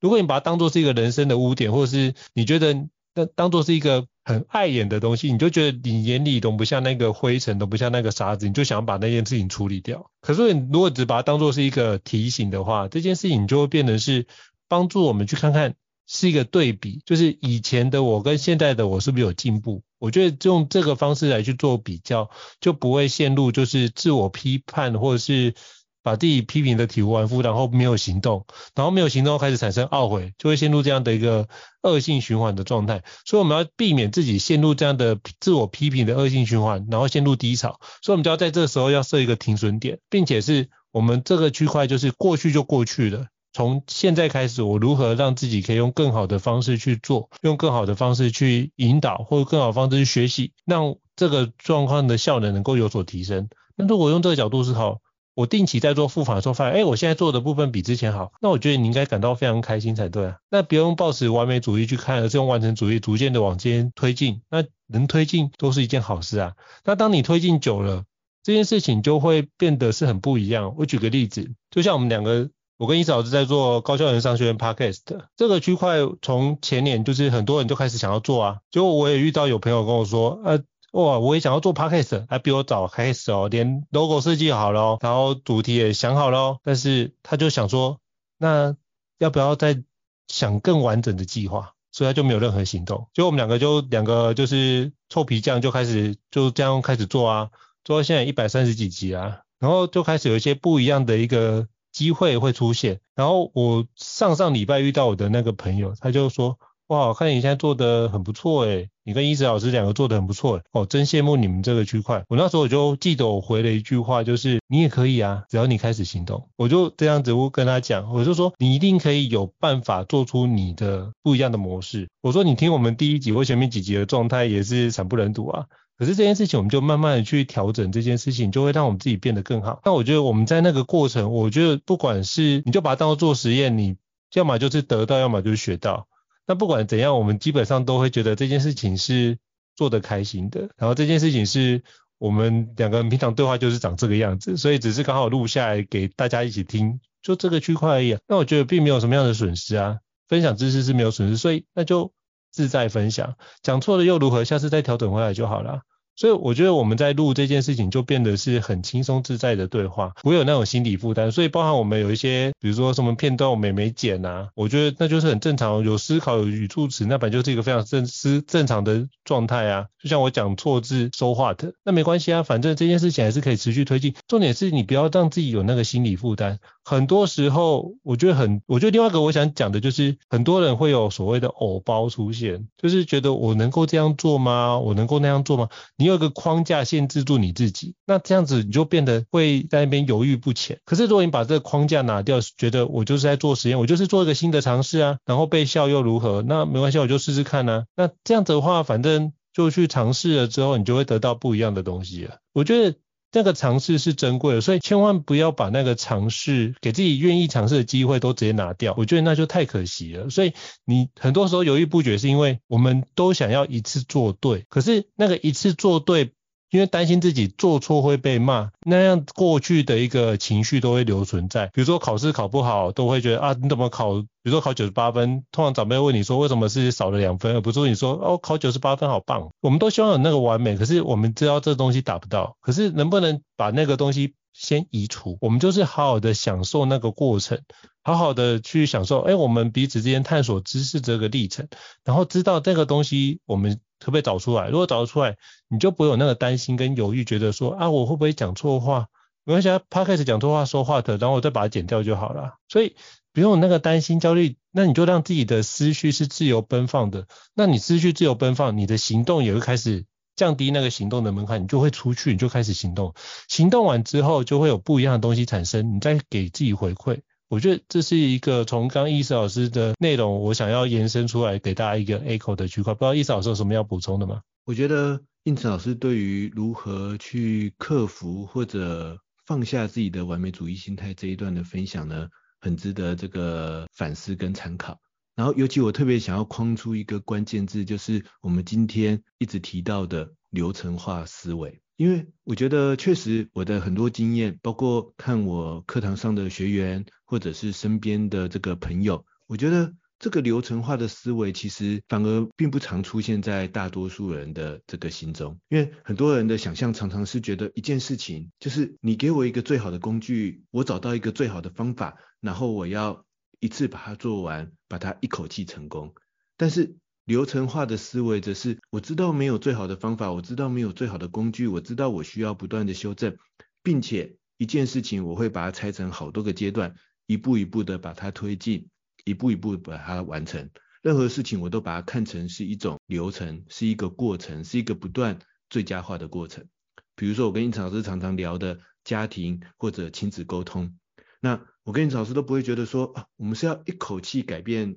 [0.01, 2.75] 如果你把它当做是一个人生的污点，或者是你觉得
[3.14, 10.11] 那当做是一个很碍眼的东西，你就觉得你眼里都不像那个灰尘，都不像那个沙子，你就想把那件事情处理掉。
[10.20, 14.27] 可是你如果只把它当做是一个提醒的话，这件事情就会变成是。
[14.70, 15.75] 帮助我们去看看
[16.12, 19.85] 是一个对比，就是以前的我跟现在的我是不是有进步？
[20.01, 25.55] 我觉得用这个方式来去做比较，就不会陷入就是自我批判，或者是
[26.03, 28.44] 把自己批评的体无完肤，然后没有行动，
[28.75, 31.49] 然后没有行动开始产生懊悔，就会陷入这样的一个
[31.83, 33.05] 恶性循环的状态。
[33.25, 37.79] 所以我们要避免自己陷入这样的自我批评的恶性循环，然后陷入低潮。
[38.03, 43.27] 所以我们就要在这个时候要设一个停损点，并且是我们这个区块就是过去就过去了。
[43.53, 53.49] 从现在开始，我如何让自己可以用更好的方式去做，用更好的方式去引导，或者更好的方式去学习，让这个状况的效能能够有所提升。
[53.75, 55.01] 那如果用这个角度思考，
[55.35, 60.37] 我定期在做复盘的时候发现，哎，我现在做的部分比之前好，那我觉得你应该感到非常开心才对啊。
[60.49, 64.43] 那不用抱持完美主义去看，而是用完成主义逐渐的往前推进。
[64.49, 66.53] 那能推进都是一件好事啊。
[66.85, 68.05] 那当你推进久了，
[68.45, 70.77] 这件事情就会变得是很不一样。
[70.79, 72.49] 我举个例子，就像我们两个。
[72.81, 75.01] 我跟伊嫂子在做高校人商学院 Podcast
[75.37, 80.62] 这个区块，从前年就是很多人就开始想要做啊，结果我也遇到有朋友跟我说，呃，
[80.93, 87.99] 哇，我也想要做 Podcast，还比我早开始哦，连 logo 设计好了哦，然后主题也想好了哦，但是他就想说，
[88.38, 88.75] 那
[89.19, 89.83] 要不要再
[90.29, 91.75] 想更完整的计划？
[91.93, 93.09] 所以他就没有任何行动。
[93.12, 97.51] 就我们两个就两个就是臭皮匠就开始就这样开始做啊，
[97.85, 101.69] 做到现在一百三十几集啊，然后就开始有一些不一样的一个。
[102.01, 112.25] 机会会出现，然后我上上礼拜遇到我的那个朋友，他就说，哇，看你现在做的很不错诶，你跟伊子老师两个做的很不错诶，哦，真羡慕你们这个区块。
[112.31, 116.49] 我那时候我就记得我回了一句话，就是你也可以啊，只要你开始行动。
[116.57, 122.09] 我就这样子我跟他讲，我就说你一定可以有办法做出你的不一样的模式。
[122.23, 125.67] 我说你听我们第一集或前面几集的状态也是惨不忍睹啊。
[126.01, 129.83] 可是这件事情，我们就慢慢的去调整这件事情，就会让我们自己变得更好。
[129.85, 133.97] 那我觉得我们在那个过程，我觉得不管是你就把它当做做实验，你
[134.33, 136.09] 要么就是得到，要么就是学到。
[136.47, 139.37] 那不管怎样，我们基本上都会觉得这件事情是
[139.77, 140.71] 做得开心的。
[140.79, 141.83] 然后这件事情是
[142.17, 148.17] 我们两个人平常对话就是长这个样子，所以只是刚好录下来给大家一起听，就这个区块而已。
[148.27, 152.15] 那我觉得并没有什么样的损失啊，分享知识是没有损失，所以那就
[152.51, 154.45] 自在分享，讲错了又如何？
[154.45, 155.83] 下次再调整回来就好了。
[156.16, 161.33] 所以我觉得我们在录这件事情就变得是很轻松自在的对话，不会有那种心理负担。
[161.33, 169.87] 所以包含我们有一些，比如说什么片段我们也没剪啊，我觉得那就是很正常，有思考有语助词，那本就是一个非常正思正常的状态啊。
[170.03, 174.14] 就像我讲错字说话的，那没关系啊，反正这件事情还是可以持续推进。
[174.29, 176.59] 重点是你不要让自己有那个心理负担，
[176.90, 184.76] 很多时候，我觉得很，我觉得另外一个我想讲的就是，很多人会有所谓的偶包出现，就是觉得我能够这样做吗？
[184.81, 185.68] 我能够那样做吗？
[185.96, 190.81] 你有一个框架限制住你自己，那这样子你就变得会在那边犹豫不前。
[190.85, 196.42] 可是如果你把这个框架拿掉，觉得我就是在做实验，我就是做一个新的尝试啊，然后被笑又如何？
[196.42, 197.85] 那没关系，我就试试看啊。
[197.94, 202.38] 那这样子的话，反正就去尝试了之后，你就会得到不一样的东西了。
[202.53, 202.96] 我觉得。
[203.33, 210.31] 那个尝试是珍贵的，所以千万不要把那个尝试给自己愿意尝试的机会都直接拿掉，我觉得那就太可惜了。
[210.31, 210.53] 所以
[210.85, 216.33] 你很多时候犹豫不决，是因为我们都想要一次做对，可是那个一次做对。
[216.71, 221.67] 因为担心自己做错会被骂，那样过去的一个情绪都会留存在。
[221.75, 224.23] 比如说考试考不好，都会觉得啊，你怎么考？
[224.43, 229.51] 比如说考九十八分，通常长辈问你说为什么是少了两分，而不是你说哦，考九十八分好棒。
[229.61, 232.57] 我们都希望有那个完美，可是我们知道这东西达不到。
[232.61, 235.39] 可是能不能把那个东西先移除？
[235.41, 237.61] 我们就是好好的享受那个过程，
[238.03, 239.21] 好好的去享受。
[239.23, 241.67] 哎，我们彼此之间探索知识这个历程，
[242.05, 243.81] 然后知道这个东西我们。
[244.01, 244.69] 可不可以找出来？
[244.69, 245.37] 如果找得出来，
[245.69, 249.07] 你就不会有那个担心跟犹豫，觉得说啊，我会不会讲错话？
[249.45, 252.55] 没关系啊，Podcast 讲错话说话的，然后我再把它剪掉就好了。
[252.69, 252.97] 所以
[253.33, 257.27] 不用那个担心焦虑，那你就让自己的思绪是自由奔放的。
[257.55, 260.05] 那你思绪自由奔放，你的行动也会开始
[260.37, 263.15] 降低那个行动的门槛，你就会出去，你就开始行动。
[263.49, 267.21] 行动完之后，就会有不一样的东西产生，你再给自己回馈。
[267.51, 272.95] 我觉得这是一个从刚易思老师的内容，我想要延伸出来给大家一个 echo 的区块。
[272.95, 274.43] 不知道易思老师有什么要补充的吗？
[274.65, 282.29] 我觉得应成老师对于如何去克服或者放下自己的完美主义心态这一段的分享呢，
[282.61, 285.01] 很值得这个反思跟参考。
[285.35, 291.81] 然后尤其我特别想要框出一个关键字，就是我们今天一直提到的流程化思维。
[291.97, 305.59] 因为我觉得确实我的很多经验，包括看我课堂上的学员，或者是身边的这个朋友，我觉得这个流程化的思维其实反而并不常出现在大多数人的这个心中。
[305.69, 313.27] 因为很多人的想象常常是觉得一件事情就是你给我一个最好的工具，我找到一个最好的方法，然后我要
[313.59, 316.15] 一次把它做完，把它一口气成功。
[316.57, 316.97] 但是
[317.31, 323.37] 流程化的思维则是，我知道没有最好的方法，我知道没有最好的工具，我知道我需要不断的修正，
[323.85, 326.97] 并且一件事情我会把它拆成好多个阶段，
[327.29, 328.88] 一步一步的把它推进，
[329.25, 330.71] 一步一步把它完成。
[331.03, 335.38] 任何事情我都把它看成是一种流程，是一个过程，是一个不断
[335.69, 336.66] 最佳化的过程。
[337.14, 340.99] 比如说我跟应老师常常聊的家庭或者亲子沟通，
[341.40, 344.97] 那我跟应老师都不会觉得说啊，我们是要一口气改变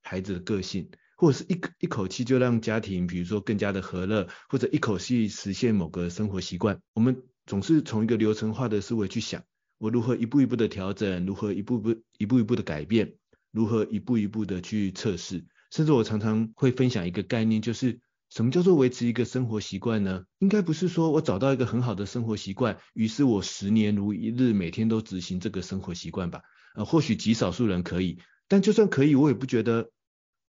[0.00, 0.88] 孩子的个性。
[1.16, 9.44] 或者是一一口气就让家庭，比如说更加的和乐，或者一口气实现某个生活习惯，我们总是从一个流程化的思维去想，
[9.78, 13.14] 我如何一步一步的调整，如何一步步一步一步的改变，
[13.52, 18.00] 如何一步一步的去测试，甚至我常常会分享一个概念，就是
[18.30, 20.24] 什么叫做维持一个生活习惯呢？
[20.40, 26.42] 应该不是说我找到一个很好的生活习惯，于是我十年如一日每天都执行这个生活习惯吧？
[26.74, 29.90] 呃，或许极少数人可以，但就算可以，我也不觉得。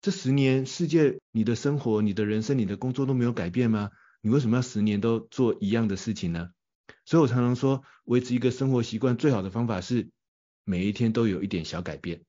[0.05, 3.89] 这十年，世界、你的生活、你的人生、你的工作都没有改变吗？
[4.21, 6.51] 你为什么要十年都做一样的事情呢？
[7.05, 10.11] 所以我常常说，维持一个生活习惯最好的方法是
[10.63, 12.21] 每一天都有一点小改变，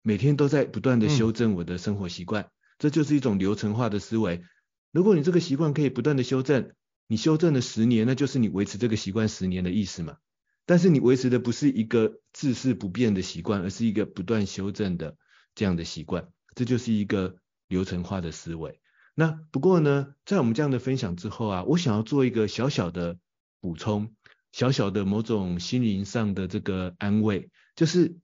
[0.00, 4.42] 每天都在不断的修正我的生活习惯，嗯、这就是一种流程化的思维。
[4.90, 6.70] 如果你这个习惯可以不断的修正，
[7.08, 10.16] 你修正了十年，那就是你维持这个习惯十年的意思嘛。
[10.64, 15.18] 但是你维持的不是一个至死不变的习惯，而是一个不断修正的
[15.54, 16.26] 这样的习惯。
[16.58, 17.36] 这就是一个
[17.68, 18.80] 流程化的思维。
[19.14, 23.16] 那不过呢，在我们这样的分享之后啊，我想要做一个小小的
[23.60, 24.16] 补充，
[24.50, 28.16] 小小的某种心灵上的这个安慰，就是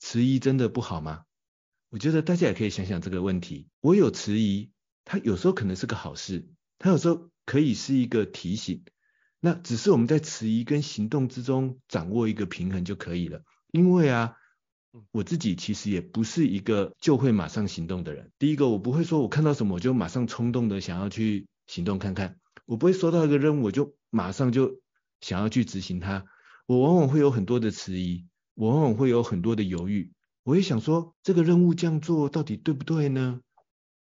[0.00, 1.24] 迟疑真的不好吗？
[1.90, 3.68] 我觉得大家也可以想想这个问题。
[3.82, 4.70] 我有迟疑，
[5.04, 8.86] 它有时候可能是个好事，它有时候可以是一个提醒。
[9.38, 13.42] 那只是我们在迟疑跟行动之中掌握一个平衡就可以了。
[13.70, 14.38] 因为啊。
[15.10, 18.30] 我自己其实也不是一个就会马上行动的人。
[18.38, 22.38] 第一个，我不会说我看到什么我就马上冲动的想要去行动看看。
[22.66, 24.80] 我不会收到一个任务我就马上就
[25.20, 26.24] 想要去执行它。
[26.66, 30.12] 我往往会有很多的迟疑，我往往会有很多的犹豫。
[30.44, 33.40] 我会想说，这个任务这样做到底对不对呢？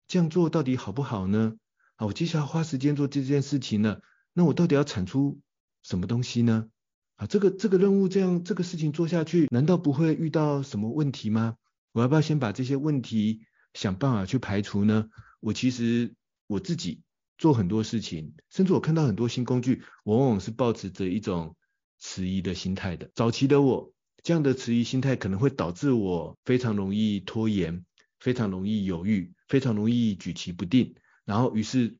[0.07, 1.55] 这样做到底好不好呢？
[1.95, 4.01] 啊，我接下来花时间做这件事情呢，
[4.33, 5.39] 那我到底要产出
[5.81, 6.67] 什么东西呢？
[7.15, 11.55] 啊，这个这个任务这样这个事情做下去，难道不会遇到什么问题吗？
[11.93, 13.41] 我要不要先把这些问题
[13.73, 15.07] 想办法去排除呢？
[15.39, 16.13] 我其实
[16.47, 17.01] 我自己
[17.37, 21.55] 做很多事情，甚至我看到很多新工具，往往是抱持着一种
[21.99, 23.09] 迟疑的心态的。
[23.15, 27.85] 早期的我这样的迟疑心态可能会导致我非常容易拖延，
[28.19, 31.97] 非常容易犹豫，非常容易举棋不定，然后于是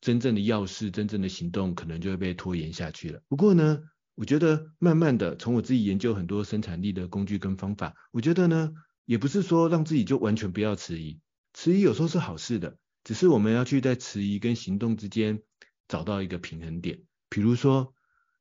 [0.00, 3.22] 真正的要事、真正的行动可能就会被拖延下去了。
[3.28, 3.82] 不过呢，
[4.16, 8.72] 我觉得慢慢的从我自己研究很多生产力的工具跟方法，我觉得呢，
[9.04, 11.20] 也不是说让自己就完全不要迟疑，
[11.52, 15.42] 迟疑有时候是好事的，只是我们要去在迟疑跟行动之间
[15.86, 17.02] 找到一个平衡点。
[17.28, 17.92] 比如说，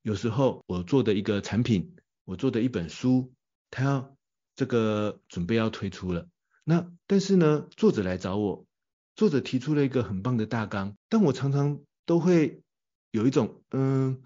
[0.01, 3.33] 有时候我做的一个产品，我做的一本书，
[3.69, 4.17] 它要
[4.55, 6.29] 这个准备要推出了，
[6.63, 8.65] 那但是呢，作者来找我，
[9.17, 12.61] 作者提出了一个很棒的大纲，但我常常都会
[13.11, 14.21] 有一种，嗯，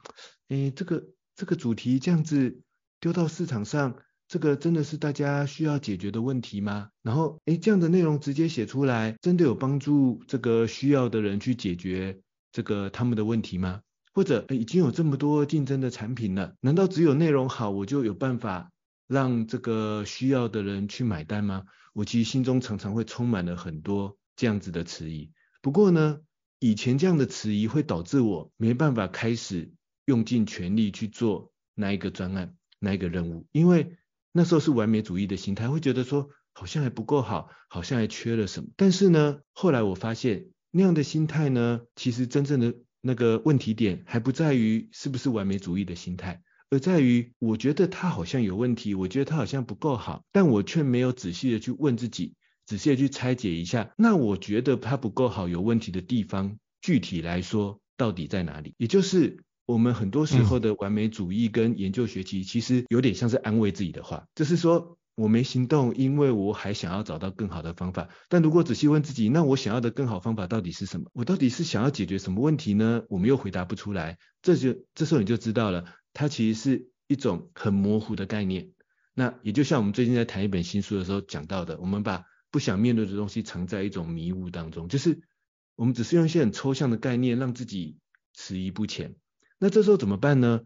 [0.49, 1.07] 诶，这个
[1.39, 2.59] 这个主题这样子
[2.99, 3.95] 丢到市场上，
[4.27, 6.89] 这个真的是大家需要解决的问题吗？
[7.01, 12.19] 然后，诶，这样的内容直接写出来，真的有帮助这个需要的人去解决
[12.51, 13.79] 这个他们的问题吗？
[14.13, 18.69] 或者已经有这么多竞争的产品了，难道只有内容好，我就有办法
[19.07, 21.63] 让这个需要的人去买单吗？
[21.93, 25.31] 我其实心中常常会充满了很多这样子的迟疑。
[25.61, 26.19] 不过呢，
[26.59, 29.71] 以前这样的迟疑会导致我没办法开始
[30.09, 33.97] 用尽全力去做那一个专案、那一个任务，因为
[34.31, 38.69] 那时候是完美主义的心态，会觉得说好像还不够好，好像还缺了什么。
[38.75, 42.73] 但是呢，后来我发现那样的心态呢，其实真正的。
[43.01, 52.35] 那个问题点还不在于是不是完美主义的心态，而在于我觉得他好像有问题，我觉得他好像不够好，但我却没有仔细的去问自己，
[52.65, 58.75] 仔细的去拆解一下，那我觉得他不够好，有问题的地方，具体来说到底在哪里？
[58.77, 64.97] 也就是我们很多时候的完美主义跟研究学习，其实有点像是安慰自己的话，就是说。
[65.15, 68.07] 我没行动，因为我还想要找到更好的方法。
[68.29, 71.11] 但如果仔细问自己，那我想要的更好方法到底是什么？
[71.13, 73.03] 我到底是想要解决什么问题呢？
[73.09, 74.17] 我们又回答不出来。
[74.41, 78.69] 这就这时候你就知道了，它其实是一种很模糊的概念。
[79.13, 85.19] 那也就像我们最近在谈一本新书的时候讲到的，我们把不想面对的东西藏在一种迷雾当中，就是
[85.75, 87.97] 我们只是用一些很抽象的概念让自己
[88.33, 89.15] 迟疑不前。
[89.59, 90.61] 那这时候怎么办呢？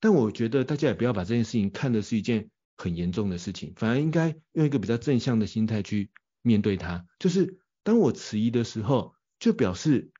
[0.00, 2.48] 但我觉得大家也不要把这件事情看的是一件。
[2.78, 6.10] 很严重的事情，反而应该用一个比较正向的心态去
[6.42, 7.06] 面对它。
[7.18, 10.10] 就是当我迟疑的时候，就表示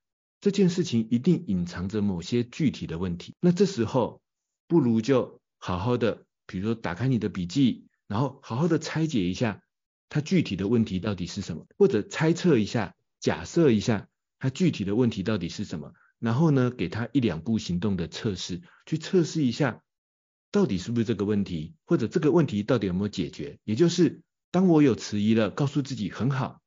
[0.41, 3.35] 这件事情一定隐藏着某些具体的问题。
[3.41, 4.23] 那这时候
[4.67, 9.61] 不如就好好的，比如说打开你的笔记，然后好好的拆解一下
[10.09, 14.09] 它具体的问题到底是什么，或者猜测一下、假设一下
[14.39, 19.83] 它具体的问题到底是什么，然后呢，给他一两步行动的测试，去测试一下。
[20.53, 23.59] 到底是不是这个问题，或者这个问题到底有没有解决？
[23.65, 26.63] 也就是当我有迟疑了，告诉自己很好，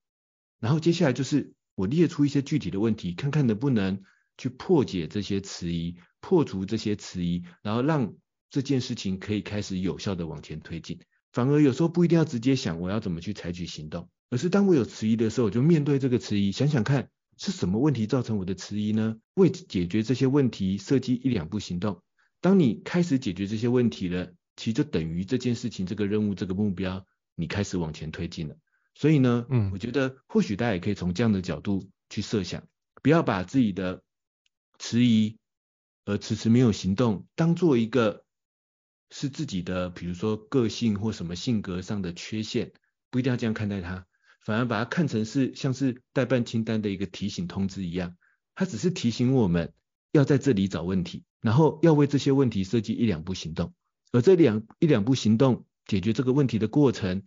[0.60, 4.04] 然后接下来就是我列出一些具体的问题，看看能不能
[4.38, 8.14] 去破解这些迟疑，破除这些迟疑，然后让
[8.52, 11.00] 这件事情可以开始有效的往前推进。
[11.32, 19.16] 反而有时候不一定要直接想我要怎么去采取行动，而是当我有迟疑的时候，我就面对这个迟疑，想想看是什么问题造成我的迟疑呢？
[19.34, 22.04] 为解决这些问题，设计一两步行动。
[22.42, 28.58] 当你开始解决这些问题了，其实就等于这件事情、这个任务、这个目标，你开始往前推进了。
[28.94, 32.68] 所以呢，嗯，我觉得或许大家也可以从这样的角度去设想，
[33.02, 34.04] 不要把自己的
[34.78, 35.38] 迟疑
[36.04, 38.26] 而迟迟没有行动，当做一个
[39.12, 42.74] 是自己的，比如说个性或什么性格上的缺陷，
[43.10, 44.06] 不一定要这样看待它，
[44.46, 48.16] 反而把它看成是像是代办清单的一个提醒通知一样，
[48.56, 49.74] 它只是提醒我们
[50.12, 51.24] 要在这里找问题。
[51.42, 53.74] 然后要为这些问题设计一两步行动，
[54.12, 57.24] 而这两一两步行动解决这个问题的过程，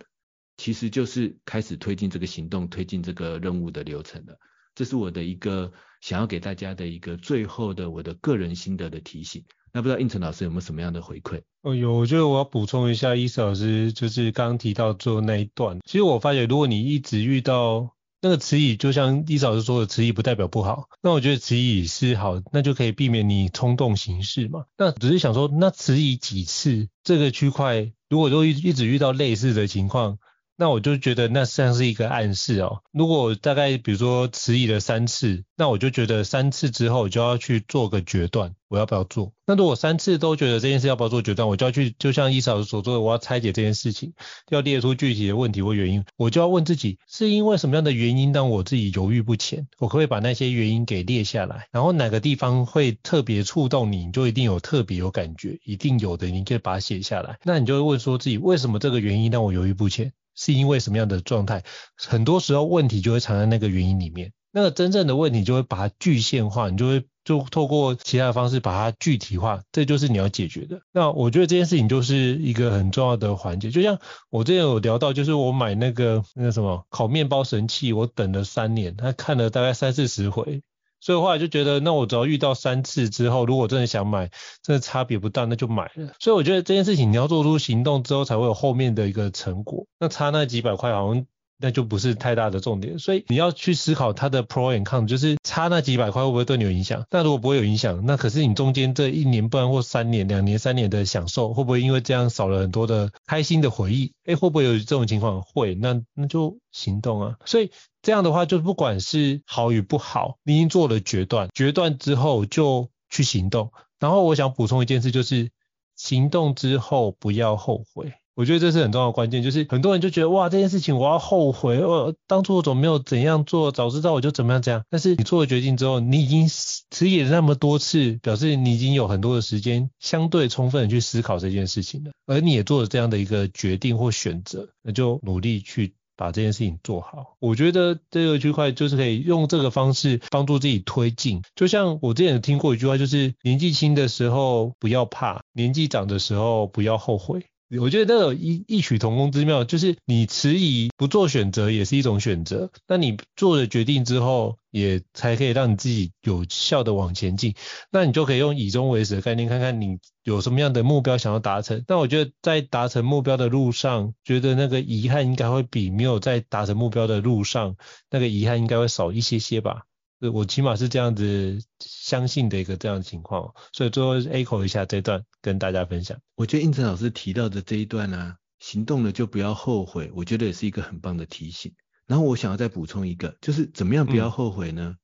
[0.59, 4.39] 其实就是开始推进这个行动、推进这个任务的流程了。
[4.75, 9.47] 这是我的一个想要给大家的一个最后的我的个人心得的提醒。
[9.73, 11.41] 那不知道应成老师有没有什么样的回馈？
[11.63, 15.79] 哦，有，我觉得我要补充一下，伊思老师就是刚刚提到做那一段。
[15.87, 20.89] 其实我发现，如果你一直遇到那个迟疑，就像伊思老师说的，迟疑不代表不好。
[21.03, 24.65] 那我觉得迟疑是好，那就可以避免你冲动行事嘛。
[24.77, 30.19] 那只是想说，那迟疑几次，这个区块如果都一一直遇到类似的情况。
[30.57, 32.83] 那我就觉得那像是一个暗示哦。
[32.93, 39.33] 如果大概比如说迟疑了三次，那我就觉得三次之后就要去做个决断，我要不要做？
[39.47, 44.13] 那如果三次都觉得这件事要不要做决断，我就要去，就像伊嫂所做的，我要拆解这件事情，
[44.51, 49.67] 要列出具体的问题或原因，我就要问自己，是因为什么样的原因让我自己犹豫不前？
[49.79, 51.67] 我可不可以把那些原因给列下来？
[51.73, 57.39] 然后哪个地方会特别触动你，你就一定有特别有感觉，一定有的，你可以把它写下来。
[57.45, 60.13] 那你就会问说自己，为什么这个原因让我犹豫不前？
[60.35, 61.63] 是因为什么样的状态？
[61.97, 64.33] 很多时候问题就会藏在那个原因里面。
[64.55, 70.83] 那个真正的问题就会把它具现化，你就会就透过其他的方式把它具体化，这就是你要解决的。
[70.93, 73.71] 那我觉得这件事情就是一个很重要的环节。
[73.71, 80.61] 就像我之前有聊到，就是我买那个那个什么烤面包神器，我等了三年，他看了大概三四十回，
[81.03, 84.31] 所以后来就觉得，那我只要遇到三次之后，如果真的想买，
[84.63, 86.15] 真的差别不大，那就买了。
[86.19, 89.85] 所以我觉得这件事情你要做出行动之后，才会有后面的一个成果。
[90.01, 91.27] 那差那几百块好像。
[91.65, 97.05] 那就不是太大的重点，所以你要去思考它的 pro and con，就是差那几百块会不会对你有影响？
[97.09, 104.13] 那如果不会有影响，那可是你中间这一年半或三年、两年、三年的享受，会不会因为这样少了很多的开心的回忆？
[104.25, 105.41] 诶，会不会有这种情况？
[105.43, 107.37] 会，那那就行动啊。
[107.45, 107.71] 所以
[108.03, 113.73] 这样的话，就不管是好与不好，你已经做了决断，决断之后就去行动。
[113.99, 115.51] 然后我想补充一件事，就是
[115.97, 118.13] 行动之后不要后悔。
[118.35, 124.83] 我觉得这是很重要的关键，就是很多人就觉得哇，这件事情我要后悔，我当初我怎么没有怎样做，早知道我就怎么样怎样。
[124.89, 137.37] 但是你做了决定之后，你已经迟疑了那么多次，表示你已经有很多的时间相对充分的去思考这件事情了，而你也做了这样的一个决定或选择，那就努力去把这件事情做好。
[137.39, 141.43] 我觉得这个区块就是可以用这个方式帮助自己推进。
[141.55, 147.47] 就像我之前有听过一句话，就是年纪轻的时候不要怕，年纪长的时候不要后悔。
[147.81, 157.55] 我觉得都有异异曲同工之妙，就是你迟疑不做选择也是一种选择，那你做了决定之后，也才可以让你自己有效的往前进，
[157.91, 161.83] 那你就可以用以终为始的概念，看看你有什么样的目标想要达成。
[161.87, 167.77] 但我觉得在达成目标的路上，觉得那个遗憾应该会比没有在达成目标的路上，
[168.11, 169.85] 那个遗憾应该会少一些些吧。
[170.31, 176.21] 我起码是这样子相信的一个这样的情况，所以最后 echo 一下这段跟大家分享。
[176.37, 181.75] 我觉得应成老师提到的这一段啊，行动了就不要后悔，我觉得也是一个很棒的提醒。
[182.07, 184.97] 然后我想要再补充一个，就是怎么样不要后悔呢？
[184.97, 184.99] 嗯、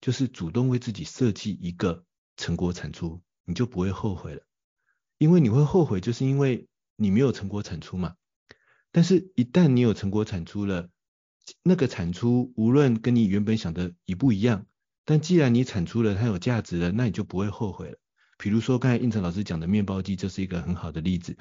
[0.00, 2.04] 就是主动为自己设计一个
[2.36, 4.42] 成果产出，你就不会后悔了。
[5.18, 6.66] 因为你会后悔，就是因为
[6.96, 8.14] 你没有成果产出嘛。
[8.90, 10.88] 但是，一旦你有成果产出了，
[11.62, 14.66] 那个产出无论跟你原本想的一不一样，
[15.04, 17.98] 但既然你产出了，它有价值了，那你就不会后悔了。
[18.38, 21.36] 比如说刚才胤丞老师讲的面包机，就是一个很好的例子。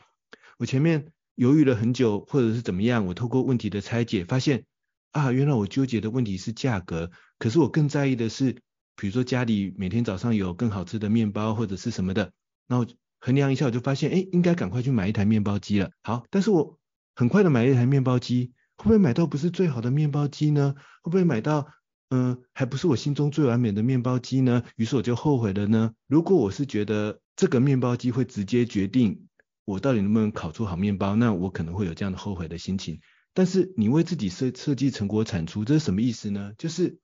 [0.58, 4.66] 我前面犹豫了很久，或者是怎么样，我透过问题的拆解，发现
[5.12, 8.54] 啊，原来我纠结的问题是价格，可是我更在意的是，
[8.96, 12.32] 比如说家里每天早上有更好吃的面包或者是什么的，
[12.68, 12.86] 然后
[13.20, 15.92] 衡量一下，我就发现，哎，应该赶快去买一台面包机了。
[16.04, 16.78] 好，但是我
[17.16, 18.52] 很快的买一台面包机。
[18.84, 20.76] 会不会买到不是最好的面包机呢？
[21.04, 21.70] 会不会买到，
[22.10, 24.62] 嗯、还不是我心中最完美的面包机呢？
[24.76, 25.94] 于是我就后悔了呢。
[26.06, 29.30] 如果我是觉得这个面包机会直接决定
[29.64, 33.00] 我到底能不能烤出好面包，那我可能会有这样的后悔的心情。
[33.34, 36.52] 但是你为自己设设计成果产出，这是什么意思呢？
[36.58, 37.00] 就是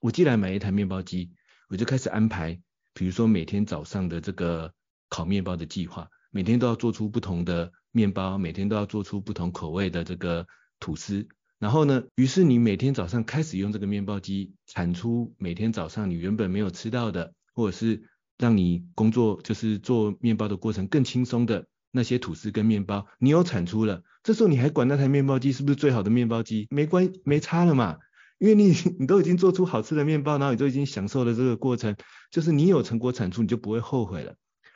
[0.00, 1.32] 我既然买一台面包机，
[1.68, 2.58] 我就开始安排，
[2.94, 4.72] 比如说每天早上的这个
[5.10, 10.46] 烤面包的计划，每天都要做出不同的面包，每天都要做出不同口味的这个。
[10.82, 11.28] 吐司，
[11.60, 18.02] 然后呢，于是你每天早上开始用这个面包机产出每天早上你原本没有吃到的，或者是
[18.36, 24.02] 让你工作就是做面包的过程更轻松的那些吐司跟面包，你有产出了。
[24.24, 26.66] 这时候你还管那台面包机是不是最好的面包机？
[26.68, 27.98] 没关没差了嘛，
[28.38, 31.96] 因为你 你都已经做出好吃的面包，然后你都已经享受了这个过程，
[32.32, 34.34] 就是你有成果产出，你就不会后悔了。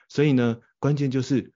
[0.09, 1.53] 所以呢，关键就是。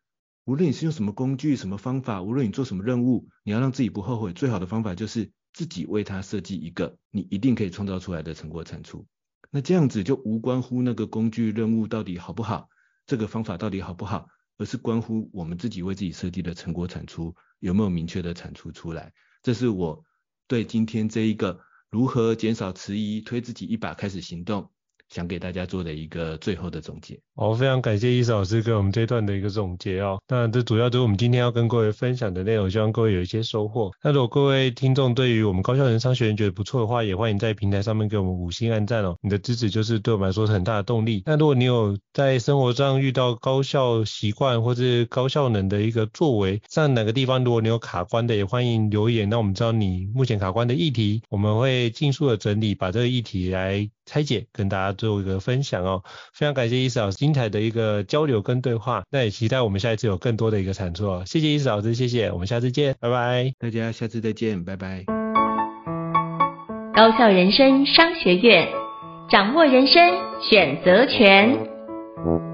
[0.51, 9.07] 无论你是用什么工具、什么方法，无论你做什么任务，你要让自己不后悔，最好的方法就是自己为他设计一个你一定可以创造出来的成果产出。
[9.53, 12.69] 那这样子就无关乎那个工具任务到底好不好，
[13.07, 14.27] 这个方法到底好不好，
[14.59, 19.13] 而是关乎我们自己为自己设计的成果产出有没有明确的产出出来。
[19.45, 20.05] 这是我
[20.49, 24.73] 对今天这一个如何减少迟疑、推自己一把开始行动。
[25.09, 27.21] 想给大家做的一个最后的总结。
[27.41, 30.21] 好，非常感谢伊斯老师给我们这段的一个总结哦。
[30.29, 33.91] 那这主要就是我们今天要跟各位分享的内容，希望各位有一些收获。
[34.05, 39.17] 那如果各位听众对于我们高效人商学院觉得不错的话，也欢迎在平台上面给我们五星按赞哦。
[39.23, 41.23] 你的支持就是对我们来说是很大的动力。
[41.25, 56.03] 那如果你有在生活上遇到高效习惯或是高效能的一个作为，像哪个地方如果你有卡关的，也欢迎留言，那我们知道你目前卡关的议题，我们会尽速的整理，把这个议题来拆解，跟大家做一个分享哦。
[56.35, 61.23] 非常感谢伊斯老师今精彩的一个交流跟对话，那也期待我们下一次有更多的一个产出哦。
[61.25, 63.53] 谢谢伊思老师，谢谢，我们下次见，拜拜。
[63.57, 65.05] 大家下次再见，拜拜。
[66.93, 68.67] 高校人生商学院，
[69.31, 70.03] 掌握人生
[70.41, 72.50] 选择权。